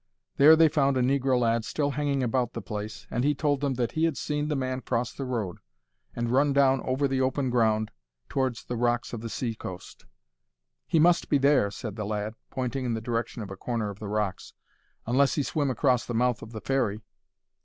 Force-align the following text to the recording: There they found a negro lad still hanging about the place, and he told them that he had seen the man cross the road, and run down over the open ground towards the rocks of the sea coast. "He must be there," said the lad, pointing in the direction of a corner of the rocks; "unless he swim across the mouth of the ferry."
There 0.37 0.55
they 0.55 0.67
found 0.67 0.97
a 0.97 1.03
negro 1.03 1.39
lad 1.39 1.63
still 1.63 1.91
hanging 1.91 2.23
about 2.23 2.53
the 2.53 2.61
place, 2.63 3.05
and 3.11 3.23
he 3.23 3.35
told 3.35 3.61
them 3.61 3.75
that 3.75 3.91
he 3.91 4.05
had 4.05 4.17
seen 4.17 4.47
the 4.47 4.55
man 4.55 4.81
cross 4.81 5.13
the 5.13 5.25
road, 5.25 5.59
and 6.15 6.31
run 6.31 6.53
down 6.53 6.81
over 6.81 7.07
the 7.07 7.21
open 7.21 7.51
ground 7.51 7.91
towards 8.27 8.63
the 8.63 8.75
rocks 8.77 9.13
of 9.13 9.21
the 9.21 9.29
sea 9.29 9.53
coast. 9.53 10.05
"He 10.87 10.97
must 10.97 11.29
be 11.29 11.37
there," 11.37 11.69
said 11.69 11.97
the 11.97 12.05
lad, 12.05 12.33
pointing 12.49 12.83
in 12.83 12.95
the 12.95 12.99
direction 12.99 13.43
of 13.43 13.51
a 13.51 13.55
corner 13.55 13.91
of 13.91 13.99
the 13.99 14.07
rocks; 14.09 14.53
"unless 15.05 15.35
he 15.35 15.43
swim 15.43 15.69
across 15.69 16.03
the 16.03 16.15
mouth 16.15 16.41
of 16.41 16.51
the 16.51 16.61
ferry." 16.61 17.01